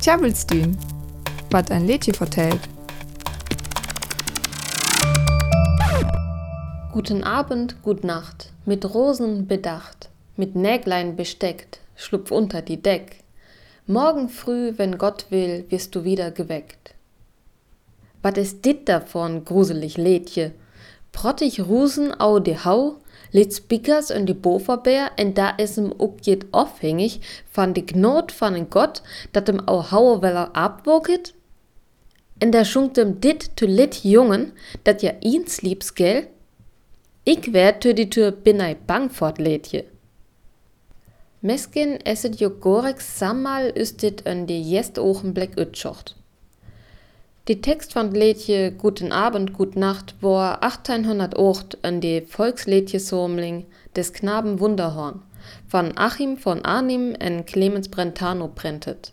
Tjabelstün, 0.00 0.76
wat 1.50 1.70
ein 1.70 1.86
Lädchen 1.86 2.14
vertellt. 2.14 2.60
Guten 6.92 7.22
Abend, 7.22 7.82
gut 7.82 8.04
Nacht, 8.04 8.52
mit 8.66 8.84
Rosen 8.94 9.46
bedacht, 9.46 10.10
mit 10.36 10.54
Näglein 10.54 11.16
besteckt, 11.16 11.80
schlupf 11.96 12.30
unter 12.30 12.62
die 12.62 12.82
Deck. 12.82 13.22
Morgen 13.86 14.28
früh, 14.28 14.74
wenn 14.76 14.98
Gott 14.98 15.26
will, 15.30 15.64
wirst 15.70 15.94
du 15.94 16.04
wieder 16.04 16.30
geweckt. 16.30 16.94
Wat 18.22 18.36
is 18.36 18.60
dit 18.60 18.88
davon, 18.88 19.44
gruselig 19.44 19.96
Lädje? 19.96 20.52
Prottig 21.12 21.60
Rusen 21.60 22.12
au 22.20 22.38
de 22.38 22.56
Hau, 22.64 22.96
Lit 23.32 23.54
Speakers 23.54 24.10
und 24.10 24.26
die 24.26 24.34
Boferbär, 24.34 25.10
en 25.16 25.34
da 25.34 25.50
is 25.50 25.78
em 25.78 25.92
ook 25.98 26.20
jet 26.22 26.46
afhängig 26.52 27.20
van 27.50 27.72
de 27.72 27.82
Gnot 27.82 28.32
van 28.32 28.54
en 28.54 28.66
Gott, 28.70 29.02
dat 29.32 29.48
em 29.48 29.60
au 29.66 29.82
Hauer 29.82 30.20
weller 30.20 30.50
abwoket? 30.52 31.34
En 32.38 32.50
da 32.50 32.64
schunkt 32.64 32.98
em 32.98 33.20
dit 33.20 33.56
to 33.56 33.66
lit 33.66 34.02
Jungen, 34.02 34.52
dat 34.82 35.00
ja 35.00 35.12
eens 35.20 35.60
liebs, 35.60 35.90
gell? 35.94 36.28
Ik 37.22 37.44
werd 37.44 37.80
tö 37.84 37.92
die 37.92 38.08
Tür 38.08 38.32
binnei 38.32 38.76
bang 38.86 39.10
fort 39.12 39.38
Lädje. 39.38 39.84
Meskin 41.40 41.98
esset 42.04 42.40
jo 42.40 42.50
gorek 42.60 43.00
sammal 43.00 43.70
üstet 43.76 44.22
en 44.22 44.46
de 44.46 44.60
jest 44.60 44.98
Ogenblick 44.98 45.58
utschocht. 45.60 46.19
Die 47.50 47.60
Text 47.60 47.94
von 47.94 48.12
Lädje 48.12 48.70
Guten 48.70 49.10
Abend, 49.10 49.54
Gut 49.54 49.74
Nacht 49.74 50.14
war 50.20 50.62
1808 50.62 51.78
an 51.82 52.00
die 52.00 52.20
Volkslädjesomling 52.20 53.66
des 53.96 54.12
Knaben 54.12 54.60
Wunderhorn 54.60 55.20
von 55.66 55.98
Achim 55.98 56.36
von 56.36 56.64
Arnim 56.64 57.12
en 57.18 57.44
Clemens 57.46 57.88
Brentano 57.88 58.46
printet. 58.46 59.12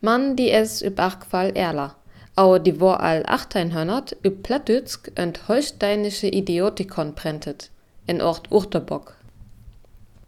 Man 0.00 0.34
die 0.34 0.50
es 0.50 0.82
üb 0.82 0.98
Achqual 0.98 1.52
Erla, 1.54 1.94
au 2.34 2.58
die 2.58 2.80
war 2.80 2.98
all 2.98 3.24
1800 3.24 4.16
üb 4.24 4.42
Plattdütsk 4.42 5.12
und 5.16 5.46
holsteinische 5.46 6.26
Idiotikon 6.26 7.14
printet, 7.14 7.70
in 8.08 8.20
Ort 8.20 8.50
Urterbock. 8.50 9.14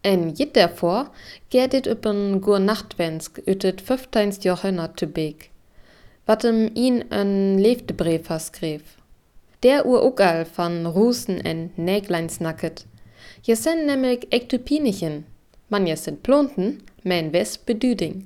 En 0.04 0.32
jit 0.32 0.54
davor 0.54 1.10
gerdet 1.50 1.88
üben 1.88 2.40
gur 2.40 2.60
Nachtwensk 2.60 3.42
ütet 3.48 3.80
15. 3.80 4.42
Jahrhundert 4.42 5.00
zu 5.00 5.08
Beek 5.08 5.50
wat 6.26 6.42
hem 6.42 6.70
ihn 6.74 7.04
een 7.08 7.60
leefdebrief 7.60 8.30
skreef. 8.38 8.96
Der 9.58 9.86
ur 9.86 10.00
ook 10.02 10.20
al 10.20 10.44
van 10.44 10.86
roesen 10.86 11.42
en 11.42 11.70
nägleins 11.74 12.38
nakket. 12.38 12.86
Je 13.40 13.56
sen 13.56 13.84
nämlich 13.86 14.26
ektopinichen, 14.28 15.24
man 15.66 15.86
je 15.86 15.96
sind 15.96 16.22
plonten, 16.22 16.80
men 17.02 17.30
wes 17.30 17.58
bedüding. 17.64 18.24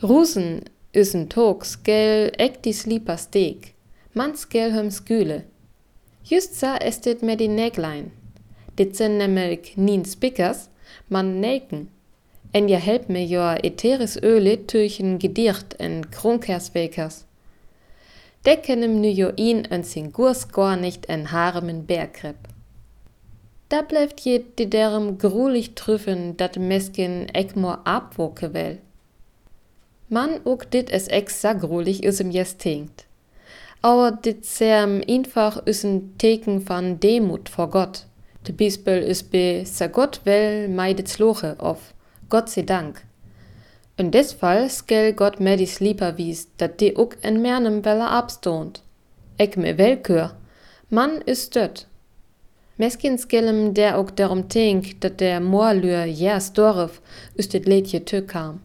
Roesen 0.00 0.62
is 0.90 1.12
een 1.12 1.26
togs 1.26 1.76
gel 1.82 2.30
ek 2.36 2.62
die 2.62 2.72
slieper 2.72 3.18
steek, 3.18 3.72
mans 4.12 4.44
gel 4.48 4.70
hem 4.70 4.90
skule. 4.90 5.42
Just 6.22 6.54
sa 6.54 6.76
estet 6.78 7.22
med 7.22 7.38
die 7.38 7.48
näglein. 7.48 8.12
Dit 8.74 8.96
sen 8.96 9.16
nämlich 9.16 9.76
nien 9.76 10.04
spickers, 10.04 10.68
man 11.08 11.40
nelken. 11.40 11.88
En 12.52 12.68
je 12.68 12.76
helpt 12.76 13.08
me 13.08 13.26
jo 13.26 13.54
etheris 13.60 14.16
öle 14.22 14.64
türchen 14.64 15.18
gedicht 15.20 15.76
en 15.76 16.08
kronkerswekers. 16.08 17.24
Deckenem 18.42 19.00
nu 19.00 19.08
jo 19.08 19.30
ihn 19.34 19.64
en 19.70 19.84
singurs 19.84 20.46
gar 20.52 20.76
nicht 20.76 21.06
en 21.06 21.30
haremen 21.30 21.86
Bergkrepp. 21.86 22.48
Da 23.68 23.82
bleibt 23.82 24.20
je 24.20 24.44
die 24.58 24.68
derem 24.68 25.18
grulich 25.18 25.74
trüffen, 25.74 26.36
dat 26.36 26.58
meskin 26.58 27.28
ekmor 27.32 27.78
abwoke 27.84 28.52
well. 28.52 28.78
Man 30.06 30.40
ook 30.44 30.70
dit 30.70 30.90
es 30.90 31.06
ex 31.08 31.40
sa 31.40 31.52
grulich 31.52 32.02
is 32.02 32.20
im 32.20 32.30
jes 32.30 32.56
tinkt. 32.56 33.06
Aber 33.80 34.10
dit 34.10 34.44
serm 34.44 35.00
einfach 35.08 35.66
üsen 35.66 36.18
Teken 36.18 36.68
van 36.68 37.00
Demut 37.00 37.48
vor 37.48 37.70
Gott. 37.70 38.06
De 38.42 38.52
Bispel 38.52 39.02
is 39.02 39.22
be 39.22 39.62
sa 39.64 39.86
Gott 39.86 40.20
well 40.24 40.68
meidets 40.68 41.18
loche 41.18 41.56
of. 41.58 41.94
Gott 42.32 42.48
sei 42.48 42.62
Dank. 42.62 43.02
In 43.98 44.10
des 44.10 44.32
Fall 44.32 44.70
skell 44.70 45.12
Gott 45.12 45.38
mer 45.38 45.58
die 45.58 45.66
Sleeper 45.66 46.16
wies, 46.16 46.48
dat 46.56 46.78
de 46.78 46.96
ook 46.96 47.16
en 47.20 47.42
mernem 47.42 47.82
welle 47.84 48.08
abstont. 48.08 48.80
Ek 49.36 49.56
me 49.56 49.74
welkör. 49.76 50.30
Mann 50.88 51.20
is 51.26 51.50
dött. 51.50 51.86
Meskin 52.76 53.18
skellem 53.18 53.74
der 53.74 53.98
ook 53.98 54.16
darum 54.16 54.48
tink, 54.48 55.00
dat 55.00 55.20
der 55.20 55.40
Moorlür 55.40 56.06
jers 56.06 56.52
dorf 56.52 57.02
üs 57.36 57.48
dit 57.52 57.68
Lädje 57.68 58.00
tö 58.00 58.22
kam. 58.24 58.62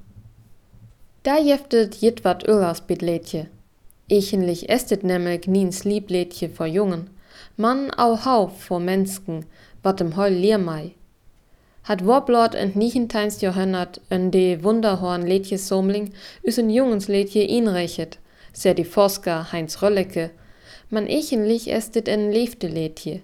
Da 1.21 1.35
jeftet 1.37 1.99
jit 2.01 2.23
wat 2.23 2.47
Öllers 2.47 2.81
bit 2.87 3.01
Lädje. 3.01 3.47
Echenlich 4.07 4.69
estet 4.69 5.03
nämlich 5.03 5.47
nien 5.47 5.75
Lieblädje 5.83 6.47
vor 6.47 6.67
Jungen. 6.67 7.09
Mann 7.57 7.91
au 7.97 8.15
hau 8.23 8.47
vor 8.47 8.79
Mensken, 8.79 9.45
wat 9.83 9.99
im 9.99 10.15
Heul 10.15 10.31
Liermei 10.31 10.93
hat 11.87 12.05
Warblord 12.05 12.53
en 12.53 12.73
19. 12.75 13.39
Jahrhundert 13.39 14.01
en 14.09 14.29
de 14.29 14.61
Wunderhorn 14.61 15.25
Lädje 15.25 15.57
Somling 15.57 16.11
üs 16.43 16.57
een 16.57 16.69
Jungenslädje 16.69 17.47
inrechet, 17.47 18.19
sehr 18.51 18.73
die 18.73 18.83
Forsker 18.83 19.53
Heinz 19.53 19.81
Röllecke, 19.81 20.29
man 20.89 21.07
echenlich 21.07 21.71
estet 21.71 22.09
en 22.09 22.29
leefde 22.31 22.67
Lädje. 22.67 23.21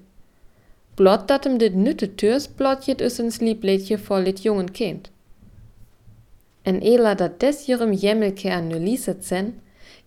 Blot 0.96 1.29
datem 1.29 1.59
dit 1.59 1.75
nütte 1.75 2.16
Türs 2.16 2.47
blotjet 2.47 3.01
üs 3.01 3.19
ens 3.19 3.41
Lieblädje 3.41 3.97
voll 3.97 4.24
lit 4.24 4.40
jungen 4.46 4.72
Kind. 4.72 5.12
En 6.63 6.81
ela 6.81 7.16
dat 7.16 7.41
des 7.41 7.68
jürem 7.68 7.91
Jemmelke 7.91 8.53
an 8.53 8.69
nu 8.69 8.78
lieset 8.78 9.25
sen, 9.25 9.59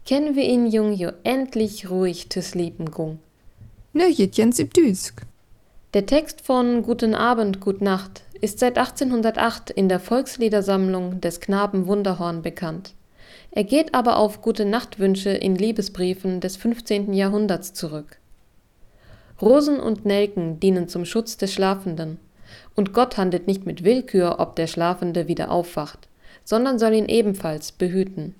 kennen 0.07 0.35
wir 0.35 0.45
ihn 0.45 0.67
jung 0.67 0.95
jo 0.95 1.11
endlich 1.25 1.91
ruhig 1.91 2.29
tus 2.29 2.55
Lieben 2.55 2.91
gung. 2.91 3.19
Ne, 3.93 4.09
jens 4.09 4.59
ibdüsk. 4.59 5.27
Der 5.93 6.07
Text 6.07 6.41
von 6.41 6.83
Guten 6.83 7.15
Abend, 7.15 7.61
Gut 7.61 7.81
Nacht 7.83 8.26
ist 8.41 8.59
seit 8.59 8.79
1808 8.79 9.71
in 9.71 9.89
der 9.89 10.01
Volksliedersammlung 10.01 11.21
des 11.21 11.41
Knaben 11.41 11.87
Wunderhorn 11.87 12.43
bekannt. 12.43 12.95
Er 13.51 13.65
geht 13.65 13.95
aber 13.95 14.19
auf 14.19 14.43
gute 14.43 14.65
Nachtwünsche 14.65 15.31
in 15.31 15.57
Liebesbriefen 15.57 16.41
des 16.41 16.57
15. 16.57 17.13
Jahrhunderts 17.15 17.73
zurück. 17.73 18.19
Rosen 19.41 19.81
und 19.81 20.05
Nelken 20.05 20.61
dienen 20.61 20.89
zum 20.89 21.05
Schutz 21.05 21.37
des 21.37 21.53
Schlafenden, 21.53 22.19
und 22.75 22.93
Gott 22.93 23.17
handelt 23.17 23.47
nicht 23.47 23.67
mit 23.67 23.85
Willkür, 23.85 24.37
ob 24.39 24.57
der 24.57 24.67
Schlafende 24.67 25.29
wieder 25.29 25.51
aufwacht, 25.51 26.09
sondern 26.45 26.79
soll 26.79 26.95
ihn 26.95 27.09
ebenfalls 27.09 27.73
behüten. 27.73 28.35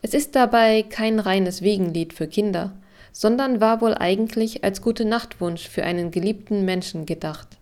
Es 0.00 0.14
ist 0.14 0.36
dabei 0.36 0.82
kein 0.82 1.18
reines 1.18 1.62
Wiegenlied 1.62 2.12
für 2.12 2.28
Kinder, 2.28 2.72
sondern 3.12 3.60
war 3.60 3.80
wohl 3.80 3.94
eigentlich 3.94 4.62
als 4.62 4.80
gute 4.80 5.04
Nachtwunsch 5.04 5.68
für 5.68 5.82
einen 5.82 6.10
geliebten 6.10 6.64
Menschen 6.64 7.04
gedacht. 7.04 7.57